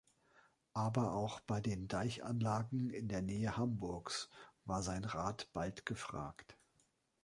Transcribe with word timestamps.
Aber 0.73 1.13
auch 1.13 1.41
bei 1.41 1.61
den 1.61 1.87
Deichanlagen 1.87 2.89
in 2.89 3.07
der 3.07 3.21
Nähe 3.21 3.55
Hamburgs 3.55 4.31
war 4.65 4.81
sein 4.81 5.03
Rat 5.05 5.53
bald 5.53 5.85
gefragt. 5.85 6.57